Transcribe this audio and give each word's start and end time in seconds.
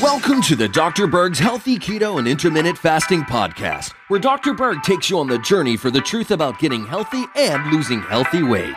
Welcome 0.00 0.40
to 0.42 0.56
the 0.56 0.70
Dr. 0.72 1.06
Berg's 1.06 1.38
Healthy 1.38 1.78
Keto 1.78 2.18
and 2.18 2.26
Intermittent 2.26 2.78
Fasting 2.78 3.20
Podcast, 3.24 3.92
where 4.08 4.18
Dr. 4.18 4.54
Berg 4.54 4.82
takes 4.82 5.10
you 5.10 5.18
on 5.18 5.26
the 5.26 5.38
journey 5.40 5.76
for 5.76 5.90
the 5.90 6.00
truth 6.00 6.30
about 6.30 6.58
getting 6.58 6.86
healthy 6.86 7.24
and 7.34 7.70
losing 7.70 8.00
healthy 8.00 8.42
weight. 8.42 8.74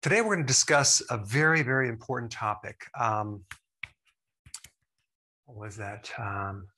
Today, 0.00 0.22
we're 0.22 0.34
going 0.34 0.38
to 0.38 0.44
discuss 0.46 1.02
a 1.10 1.18
very, 1.18 1.62
very 1.62 1.90
important 1.90 2.32
topic. 2.32 2.86
Um, 2.98 3.44
what 5.44 5.58
was 5.58 5.76
that? 5.76 6.10
Um, 6.18 6.68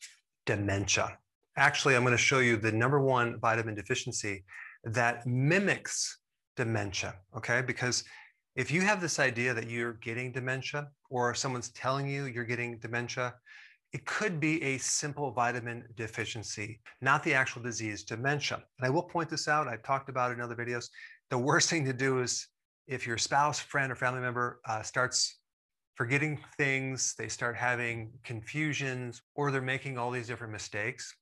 dementia. 0.46 1.18
Actually, 1.56 1.96
I'm 1.96 2.02
going 2.02 2.12
to 2.12 2.18
show 2.18 2.38
you 2.38 2.56
the 2.56 2.72
number 2.72 3.00
one 3.00 3.38
vitamin 3.40 3.74
deficiency 3.74 4.44
that 4.84 5.26
mimics 5.26 6.18
dementia, 6.56 7.14
okay? 7.36 7.62
Because 7.62 8.04
if 8.54 8.70
you 8.70 8.80
have 8.80 9.00
this 9.00 9.18
idea 9.18 9.52
that 9.52 9.68
you're 9.68 9.94
getting 9.94 10.32
dementia 10.32 10.88
or 11.10 11.34
someone's 11.34 11.70
telling 11.70 12.08
you 12.08 12.24
you're 12.24 12.44
getting 12.44 12.78
dementia, 12.78 13.34
it 13.92 14.04
could 14.06 14.40
be 14.40 14.62
a 14.62 14.78
simple 14.78 15.30
vitamin 15.30 15.84
deficiency, 15.96 16.80
not 17.00 17.22
the 17.22 17.34
actual 17.34 17.62
disease, 17.62 18.02
dementia. 18.02 18.56
And 18.78 18.86
I 18.86 18.90
will 18.90 19.02
point 19.02 19.30
this 19.30 19.48
out, 19.48 19.68
I've 19.68 19.82
talked 19.82 20.08
about 20.08 20.30
it 20.30 20.34
in 20.34 20.40
other 20.40 20.56
videos. 20.56 20.88
The 21.30 21.38
worst 21.38 21.70
thing 21.70 21.84
to 21.84 21.92
do 21.92 22.20
is 22.20 22.48
if 22.86 23.06
your 23.06 23.18
spouse, 23.18 23.58
friend, 23.58 23.90
or 23.90 23.96
family 23.96 24.20
member 24.20 24.60
uh, 24.66 24.82
starts 24.82 25.38
forgetting 25.96 26.38
things, 26.56 27.14
they 27.18 27.28
start 27.28 27.56
having 27.56 28.12
confusions, 28.22 29.22
or 29.34 29.50
they're 29.50 29.62
making 29.62 29.98
all 29.98 30.10
these 30.10 30.28
different 30.28 30.52
mistakes, 30.52 31.14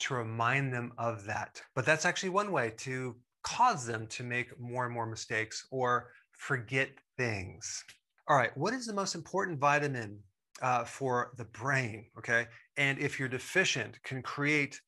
to 0.00 0.14
remind 0.14 0.72
them 0.72 0.92
of 0.98 1.24
that. 1.26 1.62
But 1.74 1.86
that's 1.86 2.04
actually 2.04 2.30
one 2.30 2.50
way 2.50 2.72
to 2.78 3.14
cause 3.44 3.86
them 3.86 4.06
to 4.08 4.24
make 4.24 4.58
more 4.58 4.84
and 4.84 4.94
more 4.94 5.06
mistakes 5.06 5.66
or 5.70 6.10
forget 6.32 6.90
things. 7.16 7.84
All 8.26 8.36
right, 8.36 8.56
what 8.56 8.72
is 8.72 8.86
the 8.86 8.94
most 8.94 9.14
important 9.14 9.58
vitamin 9.58 10.18
uh, 10.60 10.84
for 10.84 11.32
the 11.36 11.44
brain? 11.44 12.06
Okay, 12.18 12.46
and 12.76 12.98
if 12.98 13.18
you're 13.18 13.28
deficient, 13.28 14.02
can 14.02 14.22
create 14.22 14.80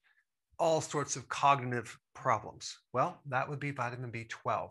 all 0.59 0.81
sorts 0.81 1.17
of 1.17 1.29
cognitive 1.29 1.99
problems. 2.15 2.79
Well, 2.93 3.21
that 3.27 3.49
would 3.49 3.61
be 3.61 3.73
vitamin 3.73 4.11
B12. 4.11 4.71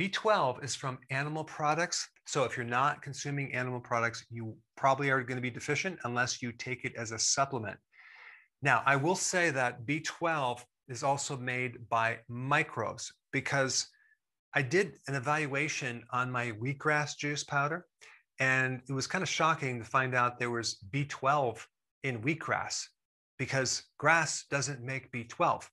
B12 0.00 0.64
is 0.64 0.74
from 0.74 0.98
animal 1.10 1.44
products. 1.44 2.08
So 2.26 2.44
if 2.44 2.56
you're 2.56 2.66
not 2.66 3.00
consuming 3.02 3.54
animal 3.54 3.80
products, 3.80 4.24
you 4.28 4.56
probably 4.76 5.10
are 5.10 5.22
going 5.22 5.36
to 5.36 5.42
be 5.42 5.50
deficient 5.50 5.98
unless 6.04 6.42
you 6.42 6.50
take 6.52 6.84
it 6.84 6.94
as 6.96 7.12
a 7.12 7.18
supplement. 7.18 7.78
Now, 8.60 8.82
I 8.86 8.96
will 8.96 9.14
say 9.14 9.50
that 9.50 9.86
B12 9.86 10.60
is 10.88 11.02
also 11.02 11.36
made 11.36 11.88
by 11.88 12.18
microbes 12.28 13.12
because 13.32 13.86
I 14.52 14.62
did 14.62 14.94
an 15.06 15.14
evaluation 15.14 16.02
on 16.10 16.30
my 16.30 16.52
wheatgrass 16.52 17.16
juice 17.16 17.44
powder, 17.44 17.86
and 18.40 18.80
it 18.88 18.92
was 18.92 19.06
kind 19.06 19.22
of 19.22 19.28
shocking 19.28 19.78
to 19.78 19.84
find 19.84 20.14
out 20.14 20.38
there 20.38 20.50
was 20.50 20.78
B12 20.90 21.58
in 22.02 22.20
wheatgrass 22.20 22.84
because 23.38 23.84
grass 23.98 24.44
doesn't 24.50 24.82
make 24.82 25.12
B12. 25.12 25.66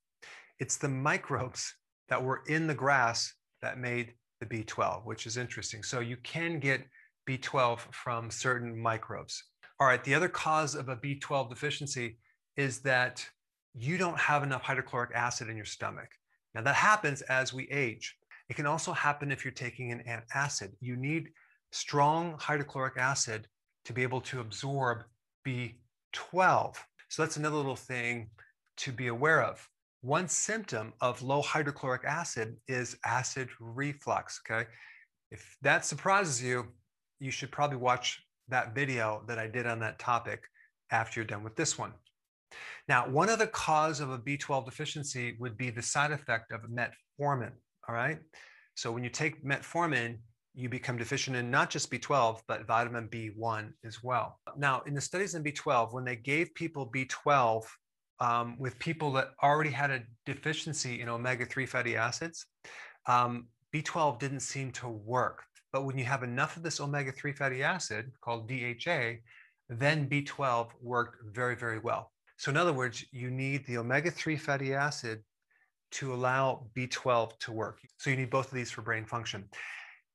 It's 0.59 0.78
the 0.78 0.89
microbes 0.89 1.73
that 2.09 2.23
were 2.23 2.44
in 2.47 2.67
the 2.67 2.75
grass 2.75 3.33
that 3.62 3.80
made 3.80 4.14
the 4.40 4.45
B12, 4.45 5.06
which 5.06 5.26
is 5.26 5.38
interesting. 5.38 5.84
So 5.84 6.00
you 6.00 6.17
can 6.17 6.59
get 6.59 6.86
B12 7.28 7.80
from 7.92 8.31
certain 8.31 8.78
microbes. 8.78 9.44
All 9.80 9.88
right, 9.88 10.03
the 10.03 10.16
other 10.16 10.30
cause 10.30 10.76
of 10.76 10.90
a 10.90 10.95
B12 10.95 11.50
deficiency 11.50 12.18
is 12.58 12.80
that 12.81 13.26
you 13.73 13.98
don't 13.98 14.20
have 14.20 14.44
enough 14.44 14.62
hydrochloric 14.62 15.12
acid 15.16 15.50
in 15.50 15.56
your 15.56 15.66
stomach. 15.66 16.09
Now, 16.53 16.62
that 16.62 16.76
happens 16.76 17.22
as 17.23 17.53
we 17.53 17.70
age. 17.70 18.16
It 18.50 18.56
can 18.56 18.66
also 18.66 18.92
happen 18.92 19.31
if 19.31 19.45
you're 19.45 19.53
taking 19.53 19.92
an 19.92 20.03
antacid. 20.08 20.72
You 20.81 20.97
need 20.97 21.30
strong 21.72 22.35
hydrochloric 22.38 22.97
acid 22.97 23.47
to 23.85 23.94
be 23.94 24.03
able 24.03 24.22
to 24.22 24.41
absorb 24.41 25.03
B12. 25.47 26.75
So 27.09 27.22
that's 27.22 27.38
another 27.38 27.56
little 27.56 27.75
thing 27.75 28.30
to 28.78 28.91
be 28.91 29.08
aware 29.08 29.41
of. 29.41 29.68
One 30.01 30.28
symptom 30.28 30.94
of 31.00 31.22
low 31.22 31.41
hydrochloric 31.41 32.06
acid 32.06 32.57
is 32.67 32.97
acid 33.06 33.50
reflux. 33.59 34.41
Okay. 34.50 34.67
If 35.29 35.56
that 35.62 35.85
surprises 35.85 36.41
you, 36.41 36.67
you 37.19 37.29
should 37.29 37.51
probably 37.51 37.78
watch 37.78 38.19
that 38.50 38.73
video 38.73 39.23
that 39.28 39.38
I 39.38 39.47
did 39.47 39.67
on 39.67 39.79
that 39.79 40.00
topic 40.00 40.41
after 40.91 41.19
you're 41.19 41.28
done 41.28 41.44
with 41.44 41.56
this 41.56 41.78
one. 41.78 41.94
Now, 42.88 43.07
one 43.07 43.29
other 43.29 43.47
cause 43.47 44.00
of 44.00 44.09
a 44.09 44.17
B12 44.17 44.66
deficiency 44.66 45.38
would 45.40 45.56
be 45.56 45.69
the 45.69 45.81
side 45.81 46.11
effect 46.11 46.51
of 46.51 46.61
metformin. 46.63 47.51
All 47.88 47.95
right. 47.95 48.19
So 48.75 48.91
when 48.91 49.03
you 49.03 49.09
take 49.09 49.45
metformin, 49.45 50.17
you 50.53 50.67
become 50.67 50.97
deficient 50.97 51.38
in 51.38 51.50
not 51.50 51.69
just 51.69 51.91
B12, 51.91 52.41
but 52.47 52.67
vitamin 52.67 53.07
B1 53.07 53.72
as 53.85 54.03
well. 54.03 54.40
Now, 54.57 54.81
in 54.85 54.94
the 54.94 55.00
studies 55.00 55.35
in 55.35 55.44
B12, 55.44 55.94
when 55.94 56.03
they 56.03 56.16
gave 56.16 56.53
people 56.56 56.91
B12 56.94 57.63
um, 58.22 58.56
with 58.59 58.78
people 58.78 59.12
that 59.14 59.32
already 59.42 59.72
had 59.72 59.90
a 59.90 60.04
deficiency 60.26 61.02
in 61.02 61.09
omega 61.09 61.44
3 61.44 61.66
fatty 61.66 61.98
acids, 61.98 62.46
um, 63.08 63.48
B12 63.74 64.20
didn't 64.20 64.42
seem 64.42 64.72
to 64.74 64.88
work. 64.88 65.44
But 65.74 65.86
when 65.86 65.98
you 65.98 66.06
have 66.06 66.22
enough 66.22 66.56
of 66.56 66.64
this 66.64 66.80
omega 66.80 67.12
3 67.12 67.34
fatty 67.34 67.64
acid 67.64 68.12
called 68.22 68.48
DHA, 68.48 69.16
then 69.70 70.08
B12 70.08 70.70
worked 70.82 71.18
very, 71.34 71.56
very 71.56 71.80
well. 71.80 72.12
So, 72.38 72.52
in 72.52 72.58
other 72.58 72.74
words, 72.74 73.04
you 73.12 73.32
need 73.32 73.66
the 73.66 73.78
omega 73.78 74.12
3 74.12 74.38
fatty 74.38 74.74
acid 74.74 75.24
to 75.94 76.14
allow 76.14 76.68
B12 76.78 77.38
to 77.40 77.52
work. 77.52 77.80
So, 77.98 78.12
you 78.12 78.18
need 78.18 78.30
both 78.30 78.48
of 78.48 78.53
these 78.53 78.70
for 78.70 78.82
brain 78.84 79.06
function. 79.06 79.46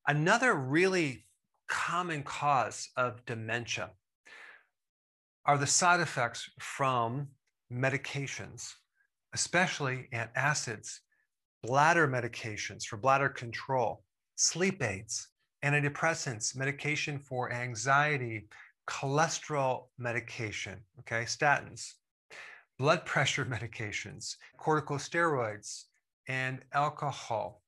Another 0.07 0.55
really 0.55 1.25
common 1.69 2.23
cause 2.23 2.89
of 2.97 3.25
dementia 3.27 3.91
are 5.45 5.59
the 5.59 5.67
side 5.67 6.01
effects 6.01 6.49
from 6.61 7.29
medications, 7.73 8.73
especially 9.35 10.09
antacids, 10.13 10.99
bladder 11.63 12.07
medications 12.07 12.85
for 12.85 12.97
bladder 12.97 13.29
control, 13.29 14.03
sleep 14.37 14.83
aids, 14.83 15.29
antidepressants, 15.65 16.57
medication 16.57 17.19
for 17.19 17.53
anxiety, 17.53 18.49
cholesterol 18.89 19.87
medication, 19.99 20.79
okay, 21.01 21.23
statins, 21.23 21.95
blood 22.79 23.05
pressure 23.05 23.45
medications, 23.57 24.37
corticosteroids, 24.61 25.85
and 26.29 26.61
alcohol. 26.73 27.63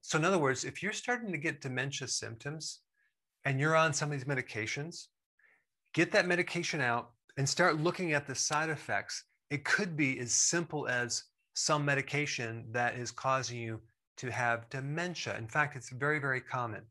So, 0.00 0.18
in 0.18 0.24
other 0.24 0.38
words, 0.38 0.64
if 0.64 0.82
you're 0.82 0.92
starting 0.92 1.32
to 1.32 1.38
get 1.38 1.60
dementia 1.60 2.08
symptoms 2.08 2.80
and 3.44 3.58
you're 3.58 3.76
on 3.76 3.92
some 3.92 4.12
of 4.12 4.18
these 4.18 4.28
medications, 4.28 5.06
get 5.94 6.12
that 6.12 6.26
medication 6.26 6.80
out 6.80 7.13
and 7.36 7.48
start 7.48 7.80
looking 7.80 8.12
at 8.12 8.26
the 8.26 8.34
side 8.34 8.70
effects, 8.70 9.24
it 9.50 9.64
could 9.64 9.96
be 9.96 10.18
as 10.20 10.32
simple 10.32 10.86
as 10.88 11.24
some 11.54 11.84
medication 11.84 12.64
that 12.72 12.96
is 12.96 13.10
causing 13.10 13.58
you 13.58 13.80
to 14.16 14.30
have 14.30 14.68
dementia. 14.70 15.36
In 15.36 15.48
fact, 15.48 15.76
it's 15.76 15.90
very, 15.90 16.18
very 16.18 16.40
common. 16.40 16.82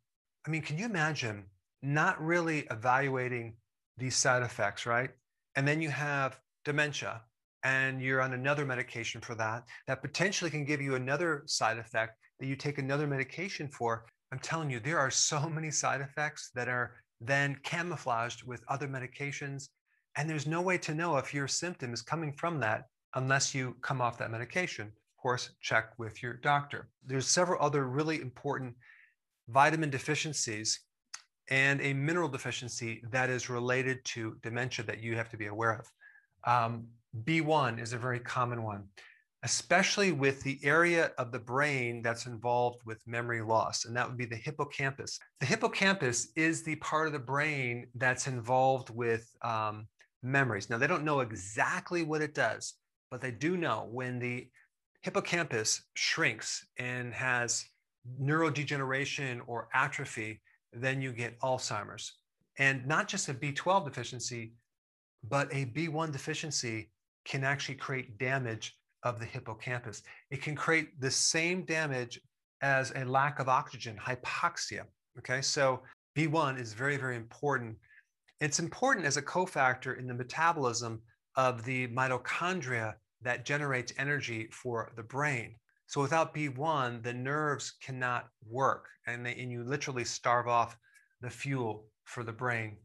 I 0.45 0.49
mean, 0.49 0.61
can 0.61 0.77
you 0.77 0.85
imagine 0.85 1.45
not 1.81 2.21
really 2.21 2.65
evaluating 2.71 3.55
these 3.97 4.15
side 4.15 4.43
effects, 4.43 4.85
right? 4.85 5.09
And 5.55 5.67
then 5.67 5.81
you 5.81 5.89
have 5.89 6.39
dementia 6.65 7.21
and 7.63 8.01
you're 8.01 8.21
on 8.21 8.33
another 8.33 8.65
medication 8.65 9.21
for 9.21 9.35
that, 9.35 9.63
that 9.87 10.01
potentially 10.01 10.51
can 10.51 10.65
give 10.65 10.81
you 10.81 10.95
another 10.95 11.43
side 11.45 11.77
effect 11.77 12.17
that 12.39 12.47
you 12.47 12.55
take 12.55 12.77
another 12.77 13.07
medication 13.07 13.69
for. 13.69 14.05
I'm 14.31 14.39
telling 14.39 14.69
you, 14.69 14.79
there 14.79 14.99
are 14.99 15.11
so 15.11 15.47
many 15.49 15.71
side 15.71 16.01
effects 16.01 16.51
that 16.55 16.67
are 16.67 16.95
then 17.21 17.57
camouflaged 17.63 18.43
with 18.43 18.63
other 18.67 18.87
medications 18.87 19.69
and 20.17 20.29
there's 20.29 20.47
no 20.47 20.61
way 20.61 20.77
to 20.79 20.93
know 20.93 21.17
if 21.17 21.33
your 21.33 21.47
symptom 21.47 21.93
is 21.93 22.01
coming 22.01 22.31
from 22.33 22.59
that 22.59 22.87
unless 23.15 23.53
you 23.53 23.75
come 23.81 24.01
off 24.01 24.17
that 24.17 24.31
medication. 24.31 24.87
Of 24.87 25.21
course, 25.21 25.51
check 25.61 25.97
with 25.97 26.21
your 26.21 26.33
doctor. 26.33 26.89
There's 27.05 27.27
several 27.27 27.63
other 27.63 27.87
really 27.87 28.21
important 28.21 28.75
vitamin 29.49 29.89
deficiencies 29.89 30.79
and 31.49 31.81
a 31.81 31.93
mineral 31.93 32.29
deficiency 32.29 33.03
that 33.11 33.29
is 33.29 33.49
related 33.49 34.03
to 34.05 34.37
dementia 34.41 34.85
that 34.85 35.01
you 35.01 35.15
have 35.15 35.29
to 35.29 35.37
be 35.37 35.47
aware 35.47 35.73
of. 35.79 35.91
Um, 36.45 36.87
B1 37.25 37.81
is 37.81 37.93
a 37.93 37.97
very 37.97 38.19
common 38.19 38.63
one, 38.63 38.85
especially 39.43 40.11
with 40.11 40.41
the 40.41 40.59
area 40.63 41.11
of 41.17 41.31
the 41.31 41.39
brain 41.39 42.01
that's 42.01 42.25
involved 42.25 42.79
with 42.85 43.05
memory 43.05 43.41
loss, 43.41 43.85
and 43.85 43.95
that 43.95 44.07
would 44.07 44.17
be 44.17 44.25
the 44.25 44.35
hippocampus. 44.35 45.19
The 45.41 45.45
hippocampus 45.45 46.29
is 46.35 46.63
the 46.63 46.77
part 46.77 47.07
of 47.07 47.13
the 47.13 47.19
brain 47.19 47.87
that's 47.95 48.27
involved 48.27 48.89
with 48.89 49.29
um, 49.43 49.87
memories. 50.23 50.69
Now, 50.69 50.77
they 50.77 50.87
don't 50.87 51.03
know 51.03 51.19
exactly 51.19 52.03
what 52.03 52.21
it 52.21 52.33
does, 52.33 52.73
but 53.11 53.21
they 53.21 53.31
do 53.31 53.57
know 53.57 53.87
when 53.91 54.19
the 54.19 54.47
hippocampus 55.01 55.83
shrinks 55.93 56.65
and 56.77 57.13
has 57.13 57.65
neurodegeneration 58.21 59.41
or 59.47 59.67
atrophy, 59.73 60.41
then 60.71 61.01
you 61.01 61.11
get 61.11 61.39
Alzheimer's. 61.41 62.13
And 62.57 62.85
not 62.87 63.07
just 63.07 63.29
a 63.29 63.33
B12 63.33 63.85
deficiency, 63.85 64.53
but 65.27 65.47
a 65.51 65.65
B1 65.65 66.11
deficiency 66.11 66.91
can 67.25 67.43
actually 67.43 67.75
create 67.75 68.17
damage 68.17 68.77
of 69.03 69.19
the 69.19 69.25
hippocampus. 69.25 70.03
It 70.29 70.41
can 70.41 70.55
create 70.55 70.99
the 70.99 71.11
same 71.11 71.63
damage 71.63 72.19
as 72.61 72.91
a 72.95 73.05
lack 73.05 73.39
of 73.39 73.49
oxygen, 73.49 73.97
hypoxia. 73.97 74.83
Okay, 75.19 75.41
so 75.41 75.81
B1 76.17 76.59
is 76.59 76.73
very, 76.73 76.97
very 76.97 77.15
important. 77.15 77.77
It's 78.39 78.59
important 78.59 79.05
as 79.05 79.17
a 79.17 79.21
cofactor 79.21 79.97
in 79.97 80.07
the 80.07 80.13
metabolism 80.13 81.01
of 81.35 81.63
the 81.63 81.87
mitochondria 81.87 82.95
that 83.21 83.45
generates 83.45 83.93
energy 83.97 84.49
for 84.51 84.91
the 84.95 85.03
brain. 85.03 85.55
So 85.87 86.01
without 86.01 86.33
B1, 86.33 87.03
the 87.03 87.13
nerves 87.13 87.73
cannot 87.81 88.27
work 88.47 88.87
and, 89.07 89.25
they, 89.25 89.35
and 89.35 89.51
you 89.51 89.63
literally 89.63 90.03
starve 90.03 90.47
off 90.47 90.77
the 91.21 91.29
fuel 91.29 91.87
for 92.05 92.23
the 92.23 92.33
brain. 92.33 92.77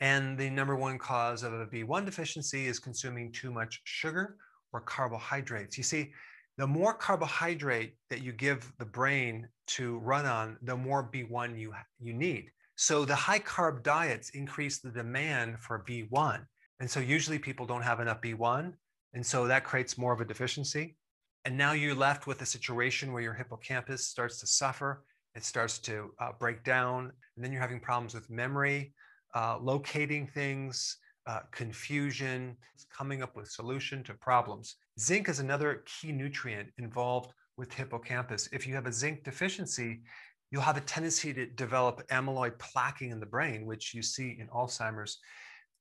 And 0.00 0.38
the 0.38 0.50
number 0.50 0.76
one 0.76 0.98
cause 0.98 1.42
of 1.42 1.52
a 1.52 1.66
B1 1.66 2.04
deficiency 2.04 2.66
is 2.66 2.78
consuming 2.78 3.32
too 3.32 3.50
much 3.50 3.80
sugar 3.84 4.36
or 4.72 4.80
carbohydrates. 4.80 5.76
You 5.76 5.84
see, 5.84 6.12
the 6.56 6.66
more 6.66 6.94
carbohydrate 6.94 7.94
that 8.10 8.22
you 8.22 8.32
give 8.32 8.72
the 8.78 8.84
brain 8.84 9.48
to 9.68 9.98
run 9.98 10.26
on, 10.26 10.56
the 10.62 10.76
more 10.76 11.08
B1 11.12 11.58
you, 11.58 11.72
you 12.00 12.12
need. 12.12 12.50
So 12.80 13.04
the 13.04 13.16
high 13.16 13.40
carb 13.40 13.82
diets 13.82 14.30
increase 14.30 14.78
the 14.78 14.92
demand 14.92 15.58
for 15.58 15.84
B1. 15.84 16.44
And 16.78 16.88
so 16.88 17.00
usually 17.00 17.40
people 17.40 17.66
don't 17.66 17.82
have 17.82 17.98
enough 17.98 18.20
B1. 18.20 18.72
And 19.14 19.26
so 19.26 19.48
that 19.48 19.64
creates 19.64 19.98
more 19.98 20.12
of 20.12 20.20
a 20.20 20.24
deficiency. 20.24 20.96
And 21.44 21.58
now 21.58 21.72
you're 21.72 21.96
left 21.96 22.28
with 22.28 22.40
a 22.40 22.46
situation 22.46 23.12
where 23.12 23.20
your 23.20 23.34
hippocampus 23.34 24.06
starts 24.06 24.38
to 24.38 24.46
suffer, 24.46 25.02
it 25.34 25.44
starts 25.44 25.80
to 25.80 26.12
uh, 26.20 26.30
break 26.38 26.62
down, 26.62 27.10
and 27.34 27.44
then 27.44 27.50
you're 27.50 27.60
having 27.60 27.80
problems 27.80 28.14
with 28.14 28.30
memory, 28.30 28.94
uh, 29.34 29.58
locating 29.60 30.28
things, 30.28 30.98
uh, 31.26 31.40
confusion, 31.50 32.56
coming 32.96 33.24
up 33.24 33.34
with 33.34 33.50
solution 33.50 34.04
to 34.04 34.14
problems. 34.14 34.76
Zinc 35.00 35.28
is 35.28 35.40
another 35.40 35.82
key 35.84 36.12
nutrient 36.12 36.68
involved 36.78 37.32
with 37.56 37.74
hippocampus. 37.74 38.48
If 38.52 38.68
you 38.68 38.74
have 38.76 38.86
a 38.86 38.92
zinc 38.92 39.24
deficiency, 39.24 40.02
you'll 40.50 40.62
have 40.62 40.76
a 40.76 40.82
tendency 40.82 41.32
to 41.34 41.46
develop 41.46 42.06
amyloid 42.08 42.58
plaquing 42.58 43.12
in 43.12 43.20
the 43.20 43.26
brain, 43.26 43.66
which 43.66 43.94
you 43.94 44.02
see 44.02 44.36
in 44.38 44.48
Alzheimer's. 44.48 45.18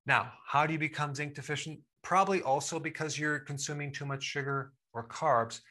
Now, 0.05 0.31
how 0.45 0.65
do 0.65 0.73
you 0.73 0.79
become 0.79 1.15
zinc 1.15 1.35
deficient? 1.35 1.79
Probably 2.03 2.41
also 2.41 2.79
because 2.79 3.17
you're 3.17 3.39
consuming 3.39 3.91
too 3.91 4.05
much 4.05 4.23
sugar 4.23 4.73
or 4.93 5.07
carbs, 5.07 5.61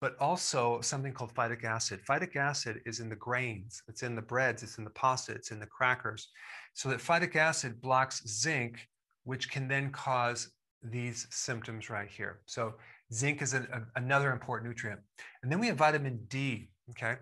but 0.00 0.16
also 0.20 0.80
something 0.80 1.12
called 1.12 1.34
phytic 1.34 1.64
acid. 1.64 2.00
Phytic 2.08 2.36
acid 2.36 2.80
is 2.86 3.00
in 3.00 3.08
the 3.08 3.16
grains, 3.16 3.82
it's 3.88 4.02
in 4.02 4.14
the 4.14 4.22
breads, 4.22 4.62
it's 4.62 4.78
in 4.78 4.84
the 4.84 4.90
pasta, 4.90 5.32
it's 5.32 5.50
in 5.50 5.60
the 5.60 5.66
crackers. 5.66 6.28
So 6.74 6.88
that 6.88 7.00
phytic 7.00 7.36
acid 7.36 7.80
blocks 7.80 8.22
zinc, 8.26 8.88
which 9.24 9.50
can 9.50 9.68
then 9.68 9.90
cause 9.90 10.50
these 10.82 11.26
symptoms 11.30 11.90
right 11.90 12.08
here. 12.08 12.40
So 12.46 12.74
zinc 13.12 13.42
is 13.42 13.54
a, 13.54 13.86
another 13.96 14.32
important 14.32 14.68
nutrient. 14.68 15.00
And 15.42 15.52
then 15.52 15.60
we 15.60 15.66
have 15.66 15.76
vitamin 15.76 16.20
D, 16.28 16.70
okay? 16.90 17.16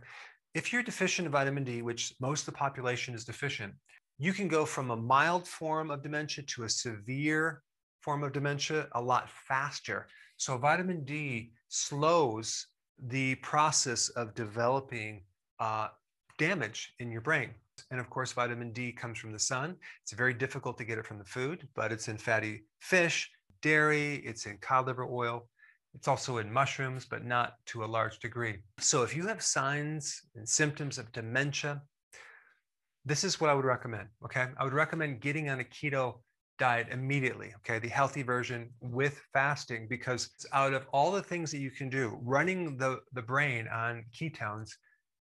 If 0.58 0.72
you're 0.72 0.82
deficient 0.82 1.26
in 1.26 1.30
vitamin 1.30 1.62
D, 1.62 1.82
which 1.82 2.14
most 2.18 2.40
of 2.40 2.46
the 2.46 2.58
population 2.58 3.14
is 3.14 3.24
deficient, 3.24 3.72
you 4.18 4.32
can 4.32 4.48
go 4.48 4.64
from 4.64 4.90
a 4.90 4.96
mild 4.96 5.46
form 5.46 5.88
of 5.92 6.02
dementia 6.02 6.42
to 6.46 6.64
a 6.64 6.68
severe 6.68 7.62
form 8.00 8.24
of 8.24 8.32
dementia 8.32 8.88
a 8.96 9.00
lot 9.00 9.30
faster. 9.30 10.08
So 10.36 10.58
vitamin 10.58 11.04
D 11.04 11.52
slows 11.68 12.66
the 13.06 13.36
process 13.36 14.08
of 14.08 14.34
developing 14.34 15.22
uh, 15.60 15.90
damage 16.38 16.92
in 16.98 17.12
your 17.12 17.20
brain. 17.20 17.50
And 17.92 18.00
of 18.00 18.10
course, 18.10 18.32
vitamin 18.32 18.72
D 18.72 18.90
comes 18.90 19.16
from 19.16 19.30
the 19.30 19.38
sun. 19.38 19.76
It's 20.02 20.12
very 20.12 20.34
difficult 20.34 20.76
to 20.78 20.84
get 20.84 20.98
it 20.98 21.06
from 21.06 21.18
the 21.18 21.24
food, 21.24 21.68
but 21.76 21.92
it's 21.92 22.08
in 22.08 22.18
fatty 22.18 22.64
fish, 22.80 23.30
dairy, 23.62 24.16
it's 24.26 24.46
in 24.46 24.58
cod 24.58 24.88
liver 24.88 25.06
oil. 25.08 25.46
It's 25.94 26.08
also 26.08 26.38
in 26.38 26.52
mushrooms, 26.52 27.06
but 27.06 27.24
not 27.24 27.54
to 27.66 27.84
a 27.84 27.86
large 27.86 28.18
degree. 28.18 28.58
So 28.78 29.02
if 29.02 29.16
you 29.16 29.26
have 29.26 29.42
signs 29.42 30.20
and 30.36 30.48
symptoms 30.48 30.98
of 30.98 31.10
dementia, 31.12 31.82
this 33.04 33.24
is 33.24 33.40
what 33.40 33.50
I 33.50 33.54
would 33.54 33.64
recommend. 33.64 34.08
Okay. 34.24 34.46
I 34.58 34.64
would 34.64 34.74
recommend 34.74 35.20
getting 35.20 35.48
on 35.48 35.60
a 35.60 35.64
keto 35.64 36.20
diet 36.58 36.88
immediately. 36.90 37.52
Okay. 37.58 37.78
The 37.78 37.88
healthy 37.88 38.22
version 38.22 38.70
with 38.80 39.20
fasting, 39.32 39.86
because 39.88 40.28
out 40.52 40.74
of 40.74 40.86
all 40.92 41.10
the 41.10 41.22
things 41.22 41.50
that 41.52 41.58
you 41.58 41.70
can 41.70 41.88
do, 41.88 42.18
running 42.22 42.76
the, 42.76 43.00
the 43.12 43.22
brain 43.22 43.66
on 43.68 44.04
ketones 44.14 44.70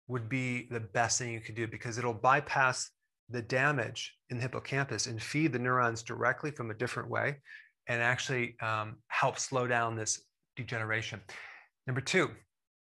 would 0.08 0.28
be 0.28 0.68
the 0.70 0.80
best 0.80 1.18
thing 1.18 1.32
you 1.32 1.40
could 1.40 1.54
do 1.54 1.66
because 1.66 1.98
it'll 1.98 2.14
bypass 2.14 2.90
the 3.30 3.42
damage 3.42 4.14
in 4.30 4.36
the 4.36 4.42
hippocampus 4.42 5.06
and 5.06 5.22
feed 5.22 5.52
the 5.52 5.58
neurons 5.58 6.02
directly 6.02 6.50
from 6.50 6.70
a 6.70 6.74
different 6.74 7.08
way 7.08 7.36
and 7.88 8.02
actually 8.02 8.56
um, 8.60 8.96
help 9.08 9.38
slow 9.38 9.66
down 9.66 9.96
this 9.96 10.22
degeneration. 10.56 11.20
Number 11.86 12.00
two, 12.00 12.30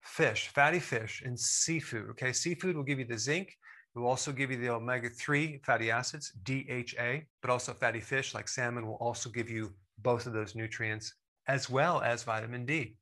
fish, 0.01 0.47
fatty 0.47 0.79
fish 0.79 1.21
and 1.25 1.39
seafood. 1.39 2.09
Okay. 2.11 2.33
Seafood 2.33 2.75
will 2.75 2.83
give 2.83 2.99
you 2.99 3.05
the 3.05 3.17
zinc 3.17 3.55
it 3.95 3.99
will 3.99 4.07
also 4.07 4.31
give 4.31 4.51
you 4.51 4.57
the 4.57 4.69
omega-3 4.69 5.65
fatty 5.65 5.89
acids, 5.89 6.31
DHA, 6.43 7.21
but 7.41 7.49
also 7.49 7.73
fatty 7.73 7.99
fish 7.99 8.35
like 8.35 8.47
salmon 8.47 8.87
will 8.87 8.97
also 9.01 9.29
give 9.29 9.49
you 9.49 9.73
both 9.97 10.27
of 10.27 10.33
those 10.33 10.55
nutrients, 10.55 11.15
as 11.47 11.69
well 11.69 11.99
as 12.01 12.23
vitamin 12.23 12.65
D. 12.65 12.97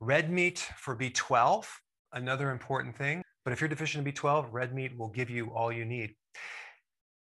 Red 0.00 0.30
meat 0.30 0.58
for 0.76 0.96
B12, 0.96 1.64
another 2.12 2.50
important 2.50 2.96
thing. 2.96 3.22
But 3.44 3.52
if 3.52 3.60
you're 3.60 3.68
deficient 3.68 4.06
in 4.06 4.12
B12, 4.12 4.48
red 4.50 4.74
meat 4.74 4.98
will 4.98 5.08
give 5.08 5.30
you 5.30 5.46
all 5.54 5.72
you 5.72 5.84
need. 5.84 6.14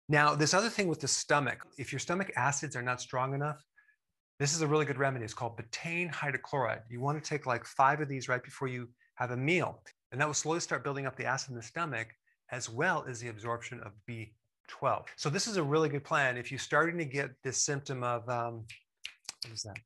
Now, 0.09 0.35
this 0.35 0.53
other 0.53 0.69
thing 0.69 0.87
with 0.87 0.99
the 0.99 1.07
stomach, 1.07 1.65
if 1.77 1.93
your 1.93 1.99
stomach 1.99 2.29
acids 2.35 2.75
are 2.75 2.81
not 2.81 2.99
strong 2.99 3.33
enough, 3.33 3.63
this 4.43 4.53
is 4.53 4.61
a 4.61 4.67
really 4.67 4.83
good 4.83 4.97
remedy. 4.97 5.23
It's 5.23 5.33
called 5.33 5.57
betaine 5.57 6.11
hydrochloride. 6.11 6.81
You 6.89 6.99
want 6.99 7.23
to 7.23 7.27
take 7.27 7.45
like 7.45 7.63
five 7.63 8.01
of 8.01 8.09
these 8.09 8.27
right 8.27 8.43
before 8.43 8.67
you 8.67 8.89
have 9.15 9.31
a 9.31 9.37
meal. 9.37 9.79
And 10.11 10.19
that 10.19 10.27
will 10.27 10.33
slowly 10.33 10.59
start 10.59 10.83
building 10.83 11.05
up 11.05 11.15
the 11.15 11.23
acid 11.23 11.51
in 11.51 11.55
the 11.55 11.63
stomach 11.63 12.09
as 12.51 12.69
well 12.69 13.05
as 13.07 13.21
the 13.21 13.29
absorption 13.29 13.79
of 13.79 13.93
B12. 14.05 15.05
So 15.15 15.29
this 15.29 15.47
is 15.47 15.55
a 15.55 15.63
really 15.63 15.87
good 15.87 16.03
plan 16.03 16.35
if 16.35 16.51
you're 16.51 16.59
starting 16.59 16.97
to 16.97 17.05
get 17.05 17.29
this 17.41 17.57
symptom 17.57 18.03
of, 18.03 18.27
um, 18.27 18.65
what 19.45 19.53
is 19.53 19.61
that? 19.61 19.77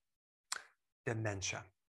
Dementia. 1.06 1.63